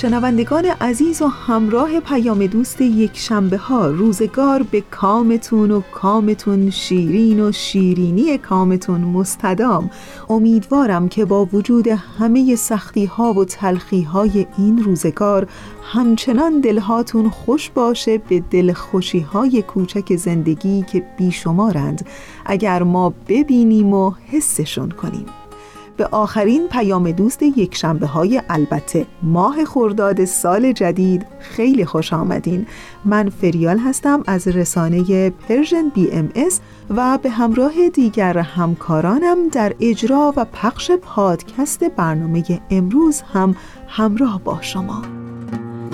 [0.00, 7.40] شنوندگان عزیز و همراه پیام دوست یک شنبه ها روزگار به کامتون و کامتون شیرین
[7.40, 9.90] و شیرینی کامتون مستدام.
[10.28, 15.46] امیدوارم که با وجود همه سختی ها و تلخی های این روزگار
[15.82, 22.06] همچنان دلهاتون خوش باشه به دلخوشی های کوچک زندگی که بیشمارند.
[22.46, 25.26] اگر ما ببینیم و حسشون کنیم.
[26.00, 32.66] به آخرین پیام دوست یک شنبه های البته ماه خرداد سال جدید خیلی خوش آمدین.
[33.04, 40.44] من فریال هستم از رسانه Persian BMS و به همراه دیگر همکارانم در اجرا و
[40.44, 43.56] پخش پادکست برنامه امروز هم
[43.88, 45.02] همراه با شما.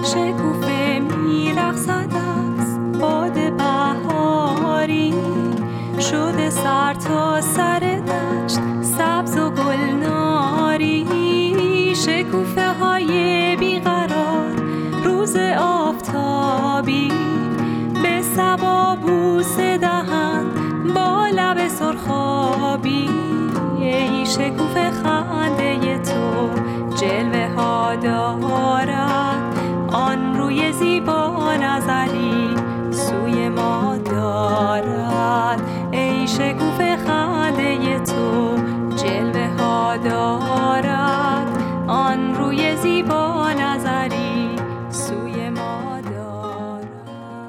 [0.02, 2.08] شکوفه میرخصد
[2.58, 5.14] از باد بهاری.
[6.00, 9.50] شده سر تا سر دشت سبز و
[10.76, 14.50] گلناری شکوفه های بیقرار
[15.04, 17.12] روز آفتابی
[18.02, 20.44] به سبا بوس دهن
[20.94, 23.08] با لب سرخابی.
[23.78, 26.50] ای شکوفه خنده تو
[26.96, 29.56] جلوه ها دارد.
[29.92, 32.54] آن روی زیبا نظری
[32.90, 35.60] سوی ما دارد.
[35.92, 38.65] ای شکوفه خنده تو
[40.04, 41.48] دارد.
[41.88, 44.56] آن روی زیبا نظری
[44.90, 46.88] سوی ما دارد.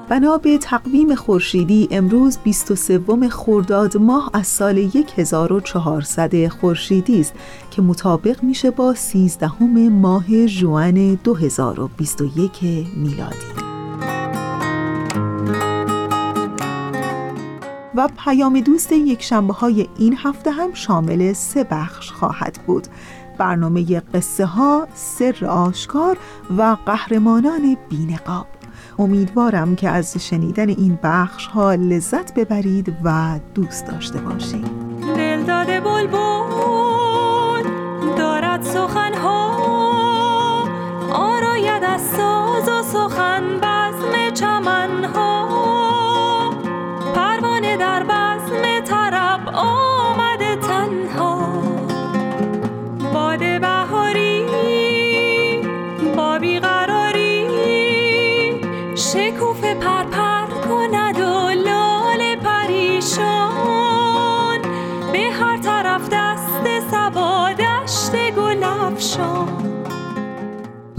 [0.08, 4.78] بنا به تقویم خورشیدی امروز 23 خرداد ماه از سال
[5.16, 7.32] 1400 خورشیدی است
[7.70, 13.67] که مطابق میشه با 13 ماه جوان 2021 میلادی.
[17.98, 22.86] و پیام دوست یک شنبه های این هفته هم شامل سه بخش خواهد بود.
[23.38, 26.18] برنامه قصه ها، سر آشکار
[26.58, 28.46] و قهرمانان بینقاب.
[28.98, 34.70] امیدوارم که از شنیدن این بخش ها لذت ببرید و دوست داشته باشید
[35.16, 35.80] دل داده
[38.16, 39.48] دارد سخن ها
[41.12, 43.67] آراید از ساز و سخن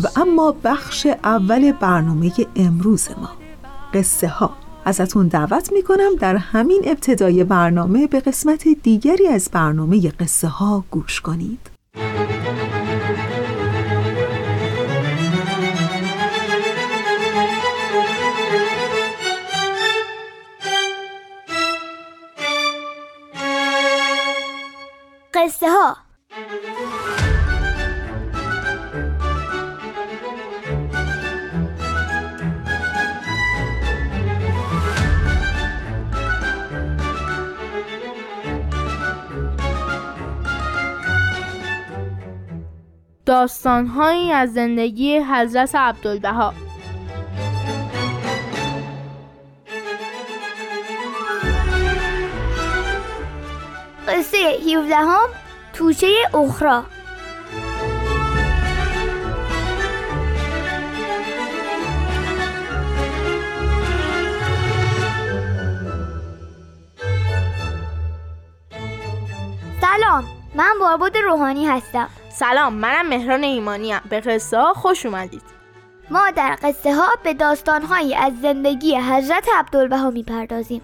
[0.04, 3.30] و اما بخش اول برنامه امروز ما.
[3.94, 4.58] قصه ها.
[4.86, 11.22] ازتون دعوت می‌کنم در همین ابتدای برنامه به قسمت دیگری از برنامه قصه ها گوش
[11.22, 11.70] کنید.
[25.34, 26.09] قصه ها.
[43.30, 46.54] داستانهایی از زندگی حضرت عبدالبها.
[54.08, 55.28] قصه 17 هم
[55.74, 56.84] توشه اخرا
[69.82, 70.24] سلام
[70.56, 72.10] من باربود روحانی هستم.
[72.40, 75.42] سلام منم مهران ایمانیم به قصه ها خوش اومدید
[76.10, 80.82] ما در قصه ها به داستان هایی از زندگی حضرت عبدالبها می‌پردازیم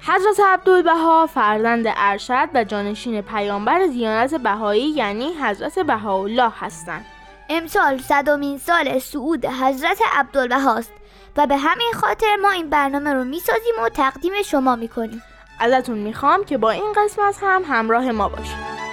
[0.00, 7.04] حضرت عبدالبها فرزند ارشد و جانشین پیامبر دیانت بهایی یعنی حضرت بهاءالله هستند.
[7.48, 10.92] امسال صدومین سال صعود حضرت عبدالبهاست
[11.36, 15.22] و به همین خاطر ما این برنامه رو می‌سازیم و تقدیم شما می‌کنیم
[15.60, 18.85] ازتون می‌خوام که با این قسمت هم همراه ما باشید.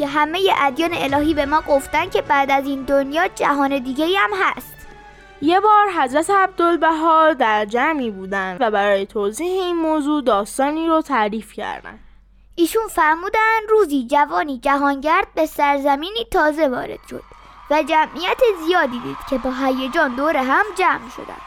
[0.00, 4.30] که همه ادیان الهی به ما گفتن که بعد از این دنیا جهان دیگه هم
[4.42, 4.74] هست
[5.42, 11.52] یه بار حضرت عبدالبها در جمعی بودن و برای توضیح این موضوع داستانی رو تعریف
[11.52, 11.98] کردن.
[12.54, 17.22] ایشون فرمودن روزی جوانی جهانگرد به سرزمینی تازه وارد شد
[17.70, 21.40] و جمعیت زیادی دید که با هیجان دور هم جمع شدند.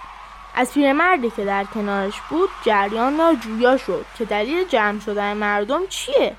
[0.55, 5.87] از پیرمردی که در کنارش بود جریان را جویا شد که دلیل جمع شدن مردم
[5.87, 6.35] چیه؟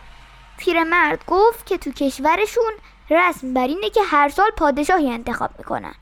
[0.65, 2.73] پیرمرد گفت که تو کشورشون
[3.11, 5.95] رسم بر اینه که هر سال پادشاهی انتخاب می‌کنن.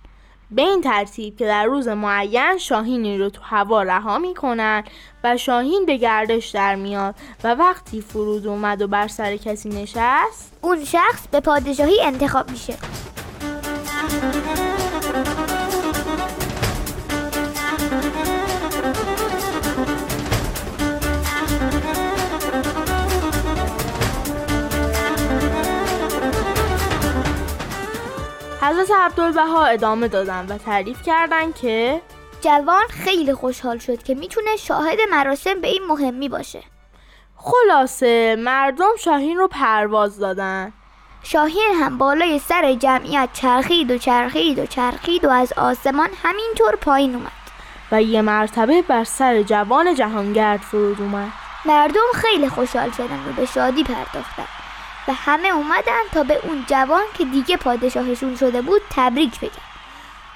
[0.51, 4.85] به این ترتیب که در روز معین شاهینی رو تو هوا رها می‌کنن
[5.25, 7.15] و شاهین به گردش در میاد
[7.45, 12.75] و وقتی فرود اومد و بر سر کسی نشست اون شخص به پادشاهی انتخاب میشه.
[28.63, 32.03] حضرت عبدالبها ادامه دادن و تعریف کردن که
[32.41, 36.63] جوان خیلی خوشحال شد که می‌تونه شاهد مراسم به این مهمی باشه.
[37.37, 40.73] خلاصه مردم شاهین رو پرواز دادن.
[41.23, 47.15] شاهین هم بالای سر جمعیت چرخید و چرخید و چرخید و از آسمان همینطور پایین
[47.15, 47.33] اومد.
[47.93, 51.33] و یه مرتبه بر سر جوان جهانگرد فرود اومد.
[51.65, 54.62] مردم خیلی خوشحال شدن و به شادی پرداختن.
[55.09, 59.63] و همه اومدن تا به اون جوان که دیگه پادشاهشون شده بود تبریک بگن.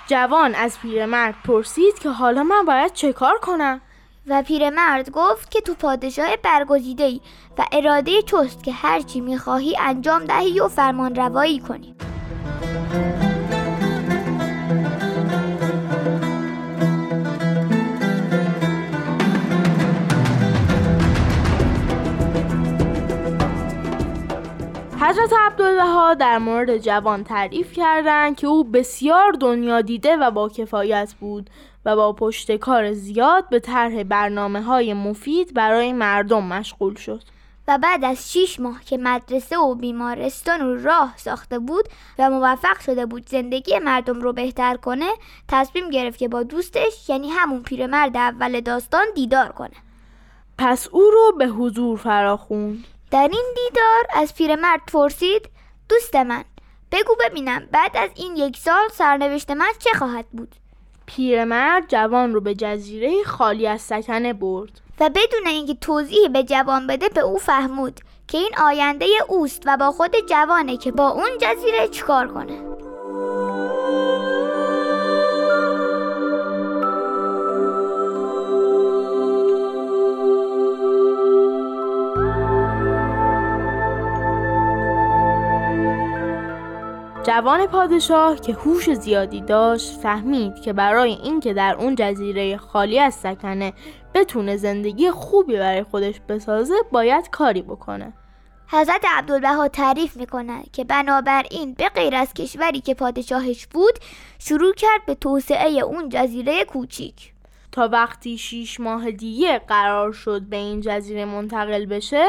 [0.07, 3.81] جوان از پیرمرد پرسید که حالا من باید چه کار کنم؟
[4.27, 7.21] و پیرمرد گفت که تو پادشاه برگزیده ای
[7.59, 11.95] و اراده چست که هرچی می‌خواهی انجام دهی و فرمان روایی کنی.
[25.09, 31.15] حضرت عبدالبها در مورد جوان تعریف کردند که او بسیار دنیا دیده و با کفایت
[31.21, 31.51] بود
[31.85, 37.23] و با پشتکار زیاد به طرح برنامه های مفید برای مردم مشغول شد.
[37.69, 41.89] و بعد از شیش ماه که مدرسه و بیمارستان و راه ساخته بود
[42.19, 45.11] و موفق شده بود زندگی مردم رو بهتر کنه
[45.49, 49.77] تصمیم گرفت که با دوستش یعنی همون پیرمرد اول داستان دیدار کنه.
[50.59, 52.85] پس او رو به حضور فراخوند.
[53.11, 55.49] در این دیدار از پیرمرد پرسید
[55.89, 56.45] دوست من
[56.93, 60.55] بگو ببینم بعد از این یک سال سرنوشت من چه خواهد بود؟
[61.07, 64.81] پیرمرد جوان رو به جزیره خالی از سکنه برد.
[65.01, 69.77] و بدون اینکه توضیح به جوان بده به او فهمود که این آینده اوست و
[69.77, 72.63] با خود جوانه که با اون جزیره چکار کنه.
[87.27, 93.15] جوان پادشاه که هوش زیادی داشت فهمید که برای اینکه در اون جزیره خالی از
[93.15, 93.73] سکنه
[94.15, 98.13] بتونه زندگی خوبی برای خودش بسازه باید کاری بکنه.
[98.67, 103.99] حضرت عبدالبها تعریف می‌کنه که بنابراین به غیر از کشوری که پادشاهش بود
[104.39, 107.33] شروع کرد به توسعه اون جزیره کوچیک.
[107.73, 112.27] تا وقتی شیش ماه دیگه قرار شد به این جزیره منتقل بشه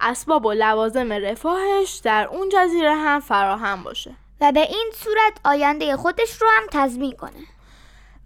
[0.00, 4.14] اسباب و لوازم رفاهش در اون جزیره هم فراهم باشه.
[4.40, 7.46] و به این صورت آینده خودش رو هم تضمین کنه.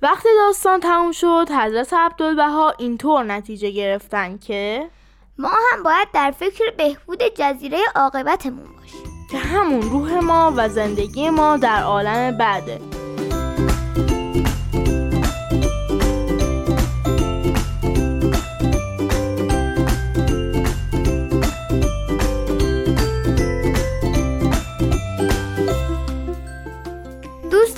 [0.02, 4.90] وقتی داستان تموم شد حضرت عبدالبها اینطور نتیجه گرفتن که؟
[5.38, 9.26] ما هم باید در فکر بهبود جزیره عاقبتمون باشیم.
[9.31, 13.01] که همون روح ما و زندگی ما در عالم بعده.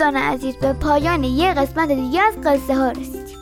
[0.04, 3.38] دوستان عزیز به پایان یه قسمت دیگه از قصه ها رسیدیم.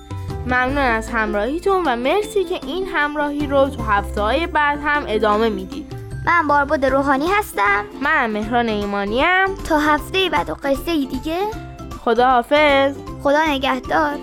[0.47, 5.49] ممنون از همراهیتون و مرسی که این همراهی رو تو هفته های بعد هم ادامه
[5.49, 5.93] می‌دید.
[6.27, 7.85] من بارباد روحانی هستم.
[8.03, 9.55] من مهران ایمانیم.
[9.69, 11.39] تا هفته بعد و قصه دیگه.
[12.05, 12.97] خداحافظ.
[13.23, 14.19] خدا نگهدار.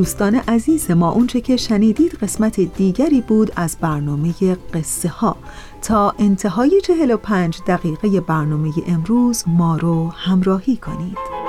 [0.00, 4.32] دوستان عزیز ما اونچه که شنیدید قسمت دیگری بود از برنامه
[4.74, 5.36] قصه ها
[5.82, 11.39] تا انتهای 45 دقیقه برنامه امروز ما رو همراهی کنید.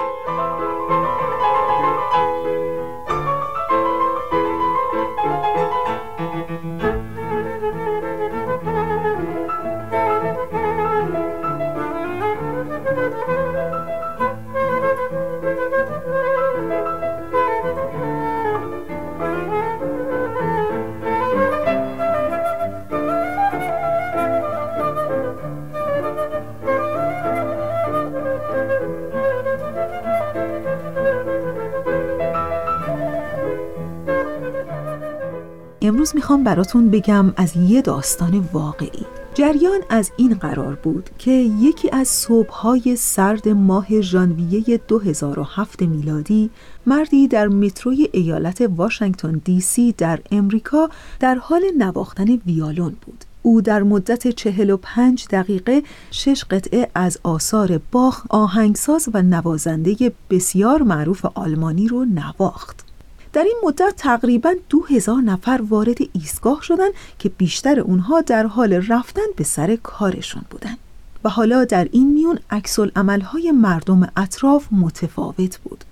[36.31, 39.05] می‌خوام براتون بگم از یه داستان واقعی.
[39.33, 46.49] جریان از این قرار بود که یکی از صبحهای سرد ماه ژانویه 2007 میلادی
[46.85, 53.25] مردی در متروی ایالت واشنگتن دی سی در امریکا در حال نواختن ویالون بود.
[53.41, 61.25] او در مدت 45 دقیقه شش قطعه از آثار باخ آهنگساز و نوازنده بسیار معروف
[61.35, 62.90] آلمانی رو نواخت.
[63.33, 68.73] در این مدت تقریبا دو هزار نفر وارد ایستگاه شدند که بیشتر اونها در حال
[68.73, 70.77] رفتن به سر کارشون بودند.
[71.23, 75.83] و حالا در این میون عکس عملهای مردم اطراف متفاوت بود.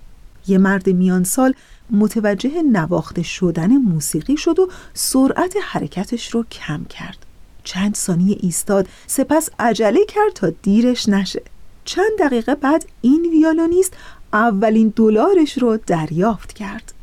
[0.47, 1.53] یه مرد میان سال
[1.91, 7.25] متوجه نواخته شدن موسیقی شد و سرعت حرکتش رو کم کرد.
[7.63, 11.41] چند ثانیه ایستاد سپس عجله کرد تا دیرش نشه.
[11.85, 13.93] چند دقیقه بعد این ویالونیست
[14.33, 16.93] اولین دلارش رو دریافت کرد.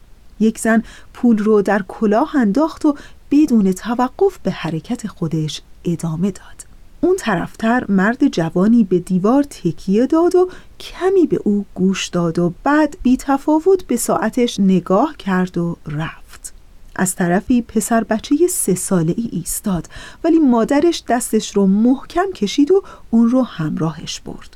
[0.41, 0.83] یک زن
[1.15, 2.97] پول رو در کلاه انداخت و
[3.31, 6.67] بدون توقف به حرکت خودش ادامه داد.
[7.01, 10.51] اون طرفتر مرد جوانی به دیوار تکیه داد و
[10.81, 16.53] کمی به او گوش داد و بعد بی تفاوت به ساعتش نگاه کرد و رفت.
[16.97, 19.89] از طرفی پسر بچه سه ساله ای ایستاد
[20.25, 24.56] ولی مادرش دستش رو محکم کشید و اون رو همراهش برد.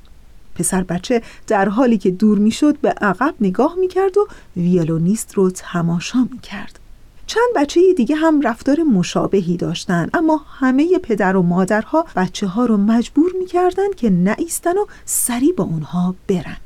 [0.54, 6.28] پسر بچه در حالی که دور می‌شد به عقب نگاه می‌کرد و ویولونیست رو تماشا
[6.32, 6.78] می‌کرد.
[7.26, 12.76] چند بچه دیگه هم رفتار مشابهی داشتن اما همه پدر و مادرها بچه ها رو
[12.76, 16.56] مجبور می‌کردن که نایستن و سری با اونها برن.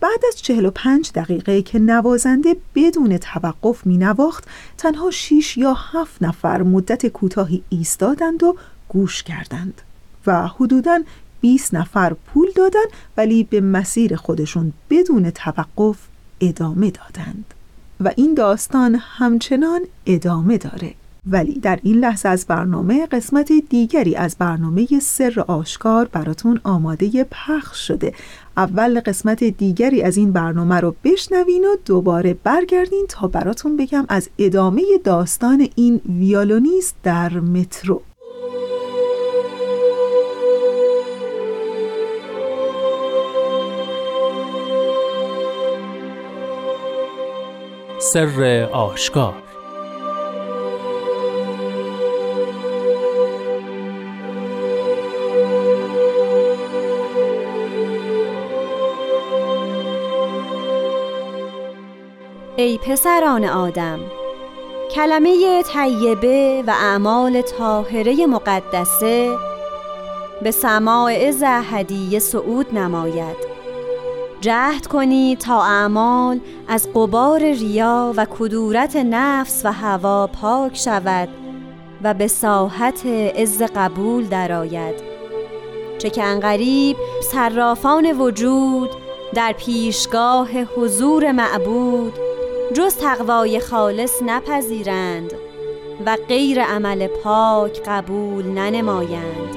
[0.00, 4.44] بعد از 45 دقیقه که نوازنده بدون توقف می نواخت
[4.78, 8.56] تنها 6 یا 7 نفر مدت کوتاهی ایستادند و
[8.88, 9.82] گوش کردند
[10.26, 11.00] و حدوداً
[11.40, 12.84] 20 نفر پول دادن
[13.16, 15.98] ولی به مسیر خودشون بدون توقف
[16.40, 17.54] ادامه دادند.
[18.00, 20.94] و این داستان همچنان ادامه داره.
[21.30, 27.86] ولی در این لحظه از برنامه قسمت دیگری از برنامه سر آشکار براتون آماده پخش
[27.86, 28.12] شده.
[28.56, 34.28] اول قسمت دیگری از این برنامه رو بشنوین و دوباره برگردین تا براتون بگم از
[34.38, 38.02] ادامه داستان این ویالونیست در مترو.
[48.12, 49.34] سر آشکار.
[62.56, 64.00] ای پسران آدم
[64.90, 69.36] کلمه طیبه و اعمال طاهره مقدسه
[70.42, 73.55] به سماع هدیه صعود نماید.
[74.46, 81.28] جهد کنید تا اعمال از قبار ریا و کدورت نفس و هوا پاک شود
[82.02, 84.94] و به ساحت عز قبول درآید.
[85.98, 86.96] چه که انقریب
[87.32, 88.90] صرافان وجود
[89.34, 92.12] در پیشگاه حضور معبود
[92.74, 95.32] جز تقوای خالص نپذیرند
[96.06, 99.56] و غیر عمل پاک قبول ننمایند.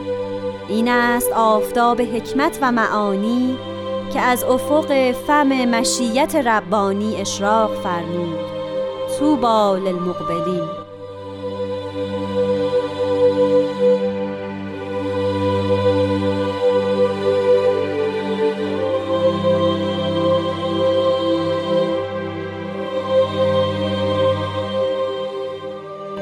[0.69, 3.57] این است آفتاب حکمت و معانی
[4.13, 8.39] که از افق فم مشیت ربانی اشراق فرمود
[9.19, 10.69] توبا للمقبلین.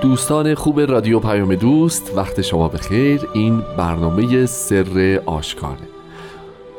[0.02, 3.28] دوستان خوب رادیو پیام دوست وقت شما بخیر.
[3.34, 5.87] این برنامه سر آشکاره.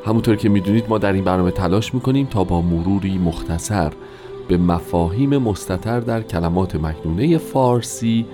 [0.09, 3.93] همونطور که می‌دونید ما در این برنامه تلاش می‌کنیم تا با مروری مختصر
[4.49, 8.27] به مفاهیم مستتر در کلمات مکنونه فارسی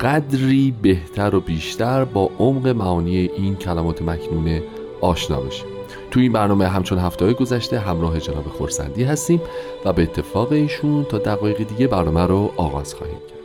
[0.00, 4.62] قدری بهتر و بیشتر با عمق معانی این کلمات مکنونه
[5.00, 5.66] آشنا بشیم.
[6.10, 9.40] تو این برنامه همچون هفته گذشته همراه جناب خورسندی هستیم
[9.84, 13.41] و به اتفاق ایشون تا دقایق دیگه برنامه رو آغاز خواهیم کرد.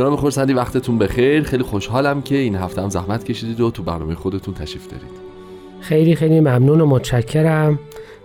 [0.00, 1.42] جناب خورسندی وقتتون بخیر.
[1.42, 5.10] خیلی خوشحالم که این هفته هم زحمت کشیدید و تو برنامه خودتون تشریف دارید.
[5.80, 7.78] خیلی خیلی ممنون و متشکرم.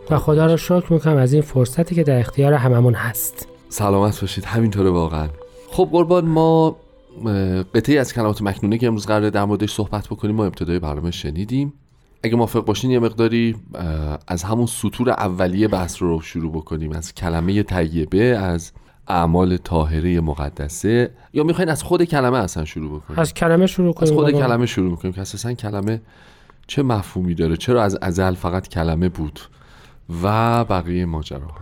[0.09, 3.47] و خدا رو شکر می‌کنم از این فرصتی که در اختیار هممون هست.
[3.69, 4.45] سلامت باشید.
[4.45, 5.27] همینطوره واقعا.
[5.69, 6.75] خب قربان ما
[7.75, 11.73] قطعی از کلمات مکنونه که امروز قراره در موردش صحبت بکنیم ما ابتدای برنامه شنیدیم.
[12.23, 13.55] اگه موافق باشین یه مقداری
[14.27, 18.71] از همون سطور اولیه بحث رو شروع بکنیم از کلمه طیبه از
[19.07, 21.11] اعمال طاهره مقدسه.
[21.33, 24.45] یا می‌خواین از خود کلمه اصلا شروع بکنیم؟ از کلمه شروع کنیم از خود بابا.
[24.47, 26.01] کلمه شروع می‌کنیم که اساسا کلمه
[26.67, 29.39] چه مفهومی داره؟ چرا از ازل فقط کلمه بود
[30.23, 31.59] و بقیه ماجراها؟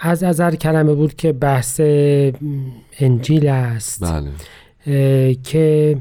[0.00, 1.80] از ازر کلمه بود که بحث
[2.98, 4.04] انجیل است.
[4.04, 4.30] بله.
[5.34, 5.96] که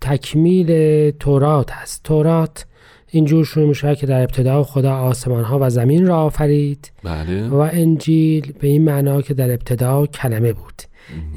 [0.00, 2.02] تکمیل تورات است.
[2.04, 2.66] تورات
[3.14, 6.92] اینجور شروع میشه که در ابتدا خدا آسمان ها و زمین را آفرید.
[7.04, 7.48] بله.
[7.48, 10.82] و انجیل به این معنا که در ابتدا کلمه بود.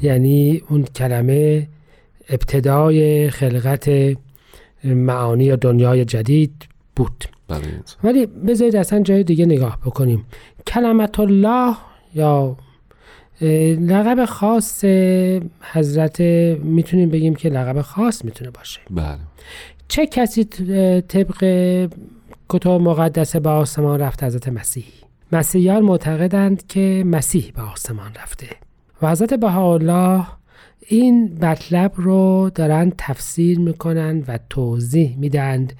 [0.02, 1.68] یعنی اون کلمه
[2.28, 3.90] ابتدای خلقت
[4.84, 6.66] معانی یا دنیای جدید
[6.96, 7.24] بود.
[7.48, 7.60] بله.
[8.04, 10.24] ولی بذارید اصلا جای دیگه نگاه بکنیم.
[10.66, 11.74] کلمت الله
[12.14, 12.56] یا
[13.80, 14.84] لقب خاص
[15.72, 16.20] حضرت
[16.62, 18.80] می‌تونیم بگیم که لقب خاص می‌تونه باشه.
[18.90, 19.18] بله.
[19.88, 20.44] چه کسی
[21.00, 21.44] طبق
[22.48, 24.84] کتب مقدسه به آسمان رفت؟ حضرت مسیح.
[25.32, 28.46] مسیحیان معتقدند که مسیح به آسمان رفته.
[29.02, 30.26] و حضرت بهاءالله
[30.88, 35.72] این مطلب رو دارن تفسیر می‌کنند و توضیح میدند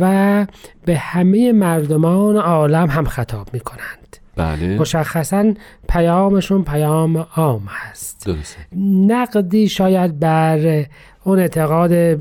[0.00, 0.46] و
[0.84, 4.16] به همه مردمان عالم هم خطاب می‌کنند.
[4.36, 4.78] بله.
[4.78, 5.54] مشخصا
[5.88, 8.26] پیامشون پیام عام هست.
[8.26, 8.76] درسته.
[9.06, 10.84] نقدی شاید بر
[11.24, 12.20] اون اعتقاد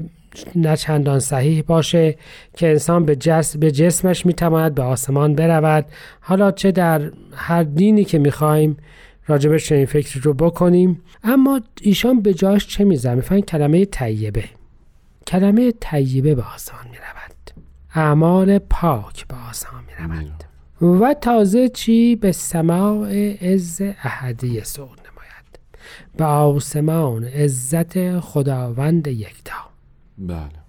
[0.55, 2.17] نه چندان صحیح باشه
[2.53, 5.85] که انسان به, جس به جسمش می‌تواند به آسمان برود.
[6.21, 8.77] حالا چه در هر دینی که می‌خوایم
[9.27, 11.01] راجبش این فکر رو بکنیم.
[11.23, 14.43] اما ایشان به جاش چه میزن می‌فهمن کلمه طیبه.
[15.27, 17.65] کلمه طیبه به آسمان می‌رود.
[17.95, 20.43] اعمال پاک به آسمان می‌رود.
[20.81, 23.09] و تازه چی به سماع
[23.41, 25.59] عز احدی صعود نماید.
[26.17, 29.68] به آسمان عزت خداوند یکتا.
[30.19, 30.59] بله.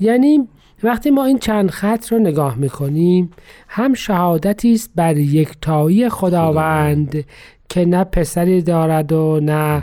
[0.00, 0.48] یعنی
[0.82, 3.30] وقتی ما این چند خط رو نگاه می‌کنیم
[3.68, 7.24] هم شهادتی است بر یکتایی خداوند
[7.68, 9.82] که نه پسری دارد و نه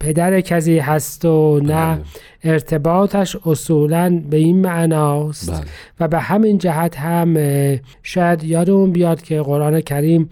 [0.00, 2.00] پدر کسی هست و نه بله.
[2.44, 5.50] ارتباطش اصولا به این معناست.
[5.50, 5.60] بله.
[6.00, 7.36] و به همین جهت هم
[8.02, 10.28] شاید یادمون بیاد که قرآن کریم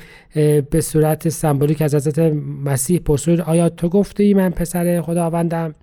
[0.71, 2.19] به صورت سمبولیک از حضرت
[2.65, 5.75] مسیح پرسید آیا تو گفته ای من پسر خداوندم؟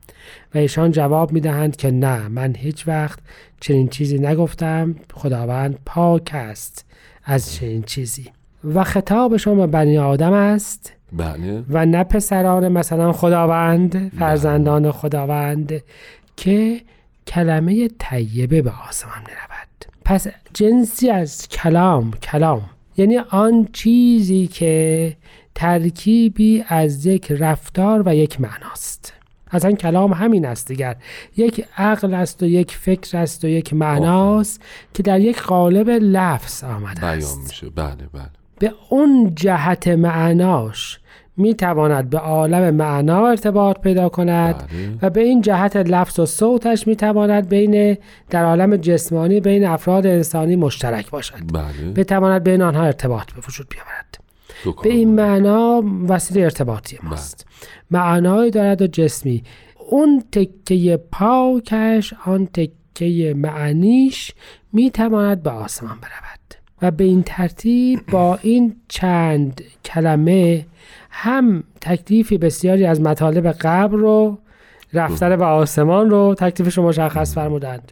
[0.56, 3.20] و ایشان جواب می‌دهند که نه من هیچ وقت
[3.60, 4.96] چنین چیزی نگفتم.
[5.14, 6.86] خداوند پاک است
[7.24, 8.26] از چنین چیزی.
[8.74, 10.95] و خطابشون به بنی آدم است.
[11.14, 11.64] بله.
[11.70, 15.84] و نه پسران مثلا خداوند فرزندان خداوند
[16.36, 16.82] که
[17.28, 22.70] کلمه طیبه به آسمان می رود پس جنسی از کلام کلام.
[22.98, 25.16] یعنی آن چیزی که
[25.56, 29.14] ترکیبی از یک رفتار و یک معناست.
[29.52, 30.96] اصلا کلام همین است دیگر.
[31.38, 34.62] یک عقل است و یک فکر است و یک معناست
[34.94, 37.38] که در یک قالب لفظ آمده بیان است.
[37.38, 37.70] میشه.
[37.70, 38.30] بله بله.
[38.60, 41.00] به اون جهت معناش
[41.38, 44.98] می تواند به عالم معنا ارتباط پیدا کند بله.
[45.02, 47.98] و به این جهت لفظ و صوتش می تواند بین
[48.30, 51.54] در عالم جسمانی بین افراد انسانی مشترک باشد.
[51.54, 51.92] بله.
[51.96, 54.18] بتواند بین آنها ارتباط به وجود بیاورد.
[54.84, 54.90] به.
[54.90, 57.48] این معنا وسیله ارتباطی ماست.
[57.92, 59.44] معنایی دارد و جسمی.
[59.90, 64.32] اون تکه پاکش آن تکه معنیش
[64.74, 66.35] می تواند به آسمان برود.
[66.82, 70.66] و به این ترتیب با این چند کلمه
[71.10, 74.38] هم تکلیفی بسیاری از مطالب قبر رو
[74.94, 77.92] رفتن به آسمان رو تکلیفش رو مشخص فرمودند.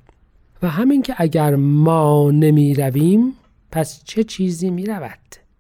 [0.64, 3.34] و همین که اگر ما نمی رویم
[3.72, 5.20] پس چه چیزی می رود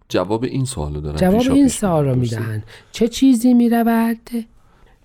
[0.10, 2.16] جواب این سوالو دارم جواب پیشا این سوال رو.
[2.16, 2.64] می‌دهند.
[2.92, 4.30] چه چیزی می رود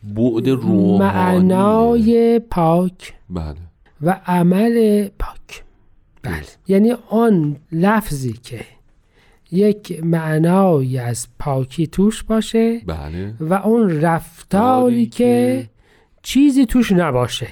[0.03, 0.99] بعد روحانی.
[0.99, 3.15] معنای پاک.
[3.31, 3.55] بله.
[4.03, 5.65] و عمل پاک.
[6.23, 8.61] بله یعنی آن لفظی که
[9.53, 15.69] یک معنایی از پاکی توش باشه بله و اون رفتاری که که-
[16.23, 17.49] چیزی توش نباشه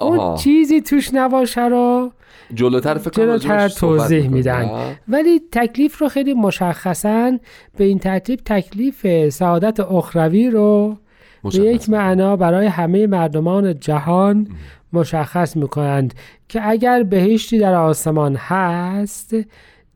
[0.00, 0.36] اون آها.
[0.36, 2.12] چیزی توش نباشه رو
[2.54, 4.28] جلوتر فکر جلوتر توضیح.
[4.28, 4.70] میدن؟
[5.08, 7.38] ولی تکلیف رو خیلی مشخصا
[7.76, 10.96] به این ترتیب تکلیف سعادت اخروی رو
[11.44, 11.58] به.
[11.58, 14.48] یک معنا برای همه مردمان جهان
[14.92, 16.14] مشخص می‌کنند
[16.48, 19.36] که اگر بهشتی در آسمان هست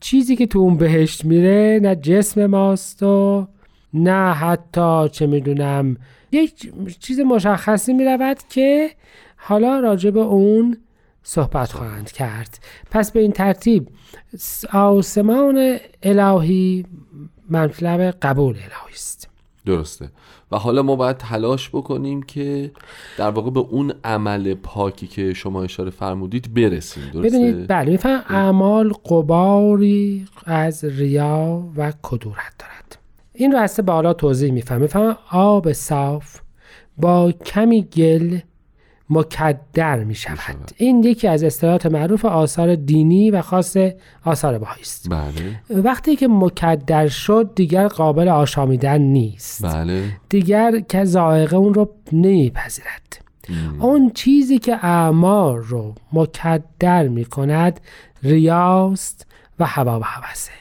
[0.00, 3.46] چیزی که تو اون بهشت میره نه جسم ماست و
[3.94, 5.96] نه حتی چه می‌دونم
[6.32, 8.90] یک چیز مشخصی می‌رود که
[9.36, 10.76] حالا راجع به اون
[11.22, 12.58] صحبت خواهند کرد.
[12.90, 13.88] پس به این ترتیب
[14.72, 16.86] آسمان الهی
[17.50, 19.28] مطلب قبول الهی است.
[19.66, 20.10] درسته.
[20.52, 22.70] و حالا ما باید تلاش بکنیم که
[23.18, 28.24] در واقع به اون عمل پاکی که شما اشاره فرمودید برسیم درسته؟ ببینید بله میفهم
[28.28, 32.98] اعمال قباری از ریا و کدورت دارد.
[33.32, 36.40] این سه بالا توضیح میفهم میفهم آب صاف
[36.96, 38.38] با کمی گل
[39.12, 43.76] مکدر می شود این یکی از اصطلاحات معروف آثار دینی و خاص
[44.24, 45.10] آثار بهایی است.
[45.10, 45.80] بله.
[45.82, 49.66] وقتی که مکدر شد دیگر قابل آشامیدن نیست.
[49.66, 50.02] بله.
[50.28, 53.18] دیگر که ذائقه اون رو نمیپذیرد.
[53.80, 57.80] اون چیزی که اعمال رو مکدر می کند
[58.22, 59.26] ریاست
[59.58, 60.52] و هوا و هوسه.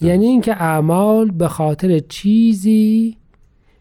[0.00, 3.16] یعنی اینکه اعمال به خاطر چیزی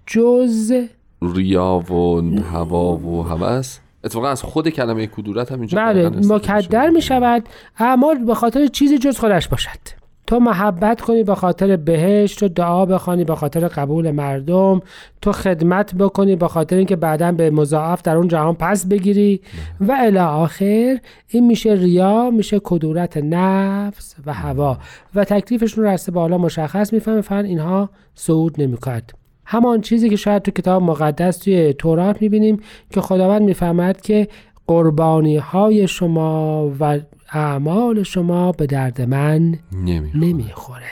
[0.07, 0.73] جز
[1.21, 6.89] ریا و هوا و هوس؟ اتفاقا از خود کلمه کدورت هم اینجا بله مکدر.
[6.89, 7.43] می شود
[7.77, 10.01] اعمال به خاطر چیزی جز خودش باشد.
[10.27, 14.81] تو محبت کنی به خاطر بهشت تو دعا بخوانی به خاطر قبول مردم
[15.21, 19.41] تو خدمت بکنی به خاطر اینکه بعدا به مضاعف در اون جهان پس بگیری.
[19.79, 24.77] و الی آخر این میشه ریا میشه کدورت نفس و هوا.
[25.15, 29.20] و تکلیفشون رو از بالا مشخص می‌فهمه فن اینها صعود نمی‌کرد
[29.51, 32.59] همان چیزی که شاید تو کتاب مقدس توی تورات می‌بینیم
[32.89, 34.27] که خداوند می‌فهمد که
[34.67, 36.99] قربانی های شما و
[37.33, 40.83] اعمال شما به درد من نمی نمی‌خوره.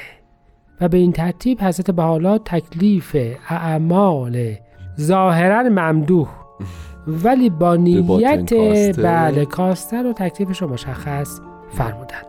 [0.81, 3.15] و به این ترتیب حضرت بحالا تکلیف
[3.49, 4.55] اعمال
[4.99, 6.27] ظاهرا ممدوح
[7.07, 8.53] ولی با نیت.
[8.97, 11.39] بله کاسته رو تکلیفش رو مشخص
[11.71, 12.28] فرمودند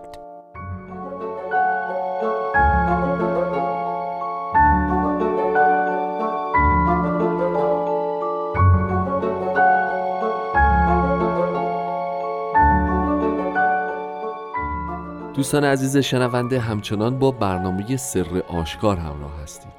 [15.40, 19.72] دوستان عزیز شنونده همچنان با برنامه سر آشکار همراه هستید.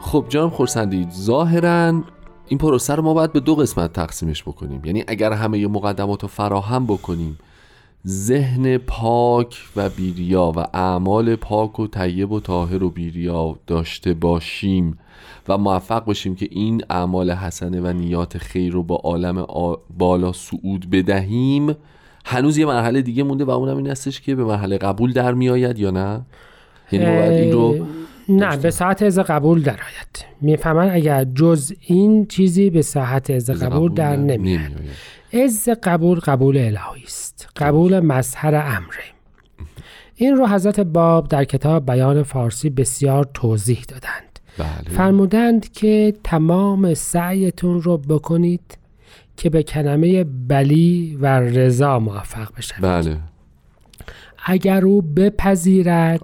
[0.00, 2.02] خب جناب خورسندی ظاهرا
[2.48, 4.84] این پروسه رو ما باید به دو قسمت تقسیمش بکنیم.
[4.84, 7.38] یعنی اگر همه مقدمات رو فراهم بکنیم
[8.06, 14.98] ذهن پاک و بیریا و اعمال پاک و طیب و طاهر و بیریا داشته باشیم
[15.48, 19.46] و موفق باشیم که این اعمال حسنه و نیات خیر رو با عالم
[19.98, 21.76] بالا صعود بدهیم
[22.28, 25.78] هنوز یه مرحله دیگه مونده و اونم این هستش که به مرحله قبول در میآید
[25.78, 26.20] یا نه؟
[26.92, 27.86] یعنی این رو
[28.28, 30.26] نه به ساعت از قبول در آید.
[30.40, 34.60] می‌فهمن اگر جز این چیزی به ساعت از قبول در نمیاد
[35.32, 37.48] از قبول قبول الهی است.
[37.56, 39.04] قبول مظهر امره.
[40.14, 44.40] این رو حضرت باب در کتاب بیان فارسی بسیار توضیح دادند.
[44.58, 44.96] بله.
[44.96, 48.78] فرمودند که تمام سعیتون رو بکنید
[49.36, 53.16] که به کلمه بلی و رضا موفق بشوید بله.
[54.46, 56.20] اگر او بپذیرد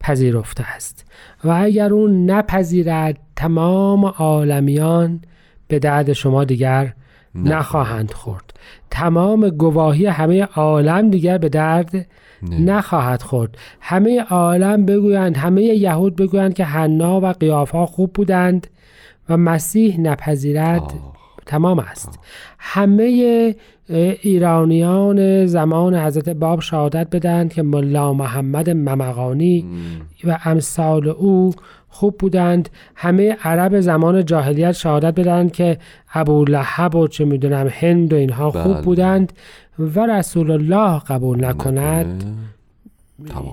[0.00, 1.04] پذیرفته است.
[1.44, 5.20] و اگر او نپذیرد تمام عالمیان
[5.68, 6.92] به درد شما دیگر
[7.34, 8.54] نخواهند خورد.
[8.90, 12.06] تمام گواهی همه عالم دیگر به درد
[12.42, 13.58] نخواهد خورد.
[13.80, 18.66] همه عالم بگویند همه یهود بگویند که حنا و قیافا خوب بودند
[19.28, 20.92] و مسیح نپذیرد.
[21.46, 22.18] تمام است.
[22.58, 23.54] همه
[24.22, 29.66] ایرانیان زمان حضرت باب شهادت بدهند که ملا محمد ممقانی
[30.24, 31.52] و امثال او
[31.88, 32.68] خوب بودند.
[32.94, 35.78] همه عرب زمان جاهلیت شهادت بدهند که
[36.14, 38.82] ابو لحب و چه می‌دونم هند و اینها خوب بله.
[38.82, 39.32] بودند
[39.78, 42.24] و رسول الله قبول نکند.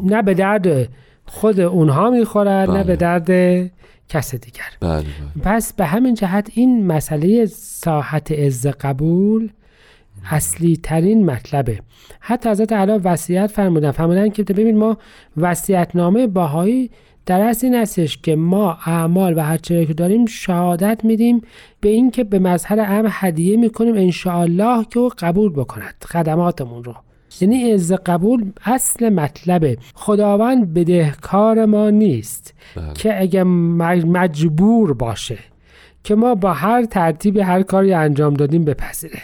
[0.04, 0.88] نه به درد
[1.34, 2.84] خود اونها می‌خورد نه بله.
[2.84, 3.30] به درد
[4.10, 4.64] کس دیگر.
[4.80, 5.06] بله بله.
[5.44, 9.50] پس به همین جهت این مسئله ساحت عز قبول
[10.32, 11.80] اصلی ترین مطلبه
[12.20, 14.98] حتی حضرت علی وصیت فرمودن فرمودن که ببین ما
[15.38, 16.92] وصیتنامه باهایی
[17.26, 21.42] در اصل این هستش که ما اعمال و هر چیزی که داریم شهادت میدیم
[21.82, 26.96] به اینکه به مظهر ام هدیه می‌کنیم انشاءالله که او قبول بکند خدماتمون رو.
[27.42, 29.78] یعنی عز قبول اصل مطلبه.
[29.94, 32.94] خداوند بدهکار ما نیست بله.
[32.94, 35.38] که اگه مج- مجبور باشه
[36.04, 39.22] که ما با هر ترتیبی هر کاری انجام دادیم بپذیره.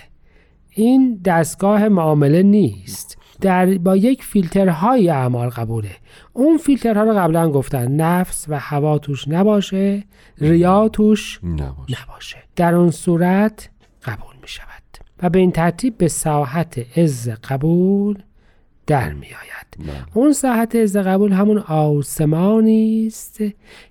[0.74, 3.18] این دستگاه معامله نیست.
[3.42, 5.90] در با یک فیلترهای اعمال قبوله.
[6.34, 10.04] اون فیلترها رو قبلا گفتن نفس و هوا توش نباشه
[10.38, 12.04] ریا توش نباشه.
[12.04, 12.38] نباشه.
[12.56, 13.70] در اون صورت
[15.24, 18.18] و به این ترتیب به ساحت عز قبول
[18.88, 19.96] در می آید بله.
[20.14, 23.44] اون ساحت عز قبول همون آسمانی است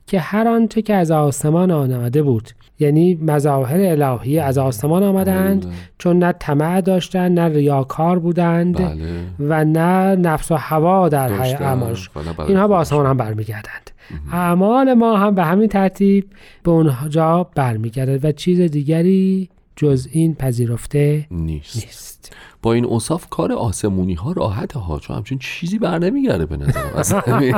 [0.07, 5.73] که هر آنچه که از آسمان آمده بود یعنی مظاهر الهی از آسمان آمدند بله.
[5.99, 11.55] چون نه طمع داشتند نه ریاکار بودند بله و نه نفس و هوا در حی.
[11.55, 12.75] اعمالش نه برای اینها به.
[12.75, 13.91] آسمان هم برمیگردند
[14.33, 16.27] اعمال ما هم به همین ترتیب
[16.63, 21.77] به اونجا برمیگردد و چیز دیگری جز این پذیرفته نیست.
[21.77, 22.37] نیست.
[22.63, 26.59] با این اوصاف کار آسمونی ها راحت ها چون همچین چیزی بر نمیگرده به
[26.99, 27.23] اصلا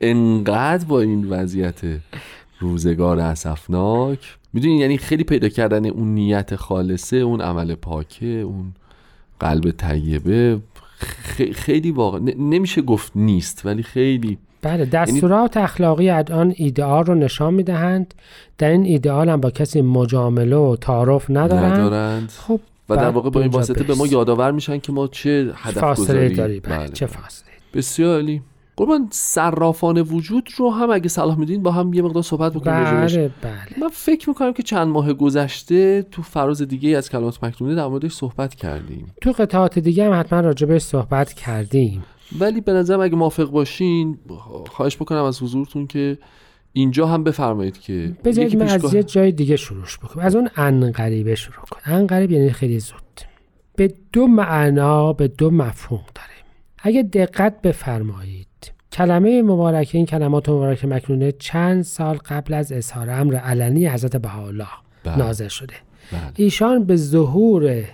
[0.00, 1.80] انقدر با این وضعیت
[2.60, 4.38] روزگار اسفناک.
[4.52, 8.72] می‌دونین یعنی خیلی پیدا کردن اون نیت خالصه اون عمل پاکه اون
[9.40, 10.60] قلب طیبه
[11.54, 18.14] خیلی واقع نمیشه گفت نیست ولی خیلی بله دستورات اخلاقی الان ایدئال رو نشان می‌دهند.
[18.58, 21.72] در این ایدئال هم با کسی مجامله و تعارف ندارند.
[21.72, 22.32] ندارند.
[22.38, 24.06] خب و در واقع با این واسطه به ما.
[24.06, 26.88] یادآور میشن که ما چه هدف فاصله گذاری داری بله.
[26.88, 27.48] چه فاصله.
[27.74, 28.42] بسیار عالی.
[28.76, 32.84] قربان صرافان وجود رو هم اگه صلاح میدین با هم یه مقدار صحبت بکنیم.
[32.84, 33.80] بله بله.
[33.80, 38.12] من فکر می‌کنم که چند ماه گذشته تو فراز دیگه از کلمات مکنونه در موردش
[38.12, 39.12] صحبت کردیم.
[39.20, 42.04] تو قطعات دیگه هم حتما راجبش صحبت کردیم.
[42.40, 44.18] ولی به نظرم اگه موافق باشین
[44.70, 46.18] خواهش بکنم از حضورتون که
[46.72, 50.24] اینجا هم بفرمایید که بذارید یکی من از یه جای دیگه شروع بکنم.
[50.24, 51.94] از اون انقریبه شروع کنم.
[51.94, 53.02] انقریب یعنی خیلی زود.
[53.76, 56.28] به دو معنا به دو مفهوم داره
[56.78, 58.46] اگه دقت بفرمایید
[58.92, 64.68] کلمه مبارکه این کلمات مبارکه مکنونه چند سال قبل از اظهار امر علنی حضرت بهاءالله
[65.04, 65.16] بله.
[65.16, 65.74] نازل شده.
[66.12, 66.20] بله.
[66.36, 67.84] ایشان به ظهور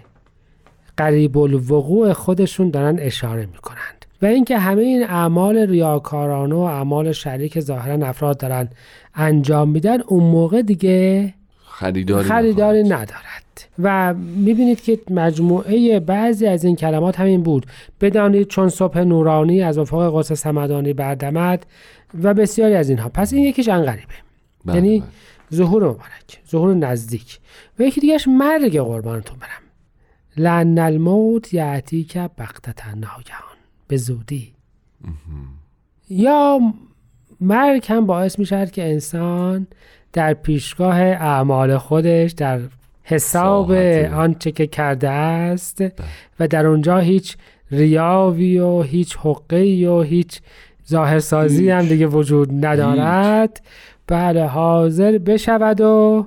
[0.97, 7.61] قریب الوقوع خودشون دارن اشاره می‌کنند و اینکه همه این اعمال ریاکارانه و اعمال شریک
[7.61, 8.69] ظاهرا افراد دارن
[9.15, 12.83] انجام میدن اون موقع دیگه خریداری خریداری.
[12.83, 13.69] ندارد.
[13.79, 17.67] و می‌بینید که مجموعه بعضی از این کلمات همین بود.
[18.01, 21.67] بدانید چون صبح نورانی از افق قدس سمدانی بردمد
[22.23, 23.09] و بسیاری از اینها.
[23.09, 24.15] پس این یکیش انقریبه.
[24.65, 25.09] بله، یعنی بله.
[25.55, 27.39] ظهور مبارک ظهور نزدیک.
[27.79, 29.63] و یکی دیگهش مرگ قربانتون برم.
[30.37, 33.48] لعن الموت یعتی که بقتتا ناگهان.
[33.89, 34.53] به زودی.
[36.11, 36.61] یا
[37.41, 39.67] مرگ هم باعث می شود که انسان
[40.13, 42.61] در پیشگاه اعمال خودش در
[43.03, 43.73] حساب.
[44.15, 45.85] آنچه که کرده است
[46.41, 47.37] و در اونجا هیچ
[47.71, 50.41] ریاوی و هیچ حقی و هیچ
[50.89, 53.63] ظاهرسازی هم دیگه وجود ندارد.
[54.07, 56.27] بله حاضر بشود و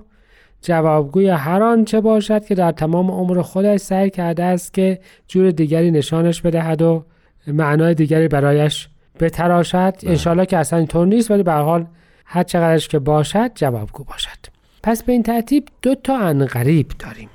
[0.62, 5.92] جوابگوی هر آنچه باشد که در تمام عمر خودش سعی کرده است که جور دیگری
[5.92, 7.04] نشانش بدهد و
[7.48, 8.88] معنای دیگری برایش
[9.20, 9.94] بتراشد.
[10.04, 11.86] انشالله که اصلا اینطور نیست ولی به هر حال
[12.26, 14.38] هر چقدرش که باشد جوابگو باشد.
[14.84, 17.30] پس به این ترتیب دو تا انقریب داریم.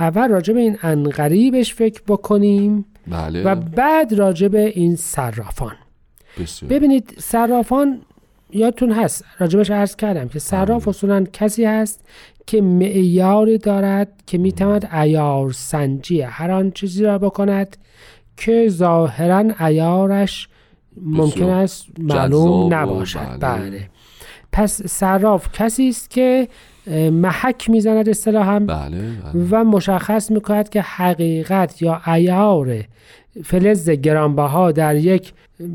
[0.00, 3.42] اول راجع به این انقریبش فکر بکنیم بله.
[3.42, 5.72] و بعد راجع به این صرافان.
[6.70, 8.00] ببینید صرافان
[8.50, 12.04] یادتون هست راجبش عرض کردم که صراف اصولا کسی هست
[12.46, 17.76] که معیاری دارد که می‌تواند ایار سنجی هر آن چیزی را بکند
[18.36, 20.48] که ظاهرا ایارش
[21.02, 23.18] ممکن است معلوم نباشد.
[23.40, 23.70] بله.
[23.70, 23.90] بله.
[24.52, 26.48] پس صراف کسی است که
[27.12, 29.46] محک می‌زند اصطلاحا بله بله.
[29.50, 32.84] و مشخص می‌کند که حقیقت یا ایار
[33.44, 35.32] فلز گرانبها در یک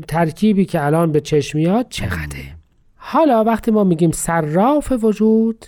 [0.08, 2.56] ترکیبی که الان به چشم میاد چقدره.
[2.96, 5.64] حالا وقتی ما میگیم صراف وجود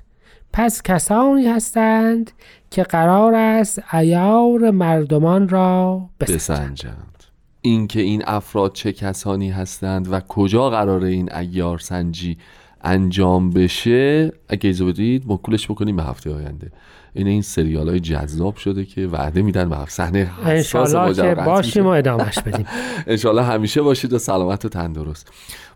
[0.56, 2.30] پس کسانی هستند
[2.70, 6.36] که قرار است ایار مردمان را بسنجند.
[6.36, 7.24] بسنجند.
[7.60, 12.38] اینکه این افراد چه کسانی هستند و کجا قرار این ایار سنجی
[12.84, 16.72] انجام بشه اگه ایزو بدید مکولش بکنیم به هفته آینده.
[17.14, 21.86] این این سریال های جذاب شده که وعده میدن به هفته صحنه انشالله که باشیم
[21.86, 21.88] و.
[21.88, 22.66] ادامش بدیم.
[23.06, 25.32] انشالله همیشه باشید و سلامت و تندرست.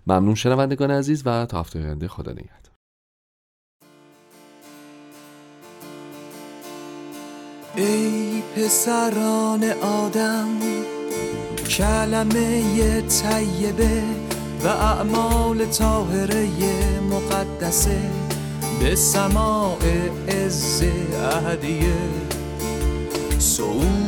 [0.07, 2.68] ممنون شنوندگان عزیز و تا هفته آینده خدا نگهدار.
[7.79, 10.49] ای پسران آدم
[11.69, 14.03] کلمه طیبه
[14.64, 16.49] و اعمال طاهره
[17.01, 18.01] مقدسه
[18.81, 19.79] به سماع
[20.29, 20.83] عز
[21.33, 21.93] اهدیه
[23.38, 23.99] سعود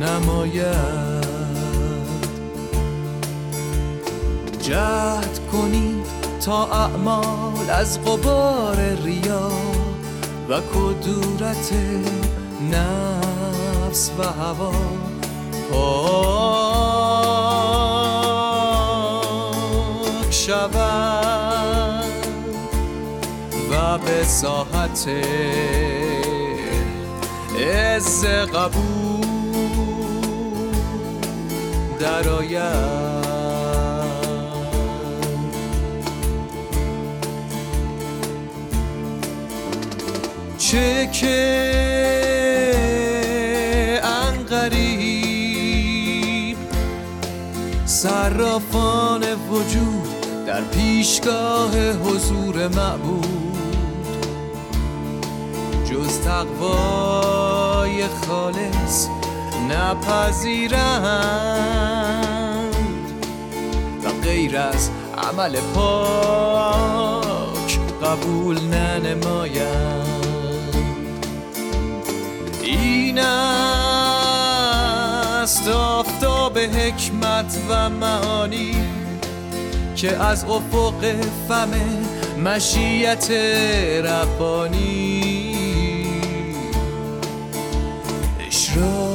[0.00, 1.30] نماید.
[4.62, 6.06] جهد کنید
[6.44, 9.50] تا اعمال از قبار ریا
[10.50, 11.72] و کدورت
[12.72, 14.72] نفس و هوا.
[15.72, 16.10] پاک
[20.30, 20.70] شود
[23.70, 25.08] و به ساحت
[27.58, 29.26] عز قبول
[32.00, 33.19] درآید.
[40.70, 41.30] چه که
[44.04, 45.26] انقریب
[47.86, 53.56] صرافان وجود در پیشگاه حضور معبود.
[55.90, 59.08] جز تقوای خالص
[59.70, 60.80] نپذیرند.
[64.04, 67.20] و غیر از عمل پاک
[68.02, 69.99] قبول ننمایند
[72.70, 74.48] این است
[75.68, 78.76] آفتاب حکمت و معانی
[79.96, 81.14] که از افق
[81.48, 81.70] فم
[82.44, 83.30] مشیت
[84.04, 85.50] ربانی.
[88.48, 89.09] اشراق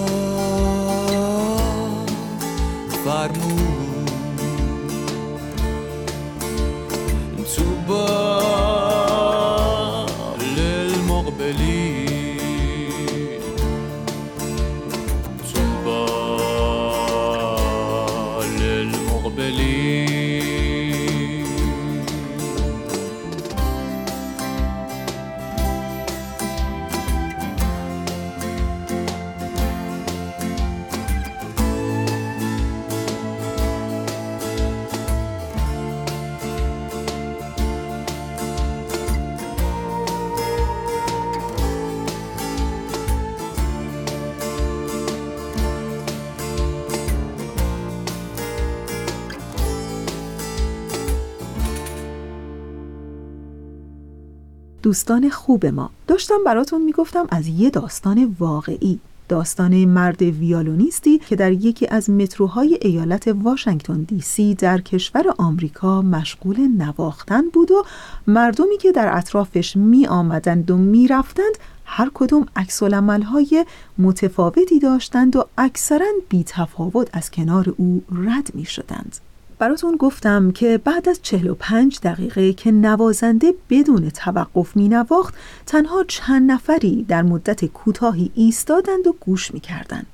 [54.85, 61.51] دوستان خوب ما داشتم براتون می‌گفتم از یه داستان واقعی داستان مرد ویالونیستی که در
[61.51, 67.85] یکی از متروهای ایالت واشنگتن دی سی در کشور آمریکا مشغول نواختن بود و
[68.27, 73.65] مردمی که در اطرافش می آمدند و می رفتند هر کدوم عکس های
[73.97, 79.15] متفاوتی داشتند و اکثرا بی تفاوت از کنار او رد می شدند.
[79.59, 85.33] براتون گفتم که بعد از 45 دقیقه که نوازنده بدون توقف می نواخت
[85.65, 90.05] تنها چند نفری در مدت کوتاهی ایستادند و گوش می کردند.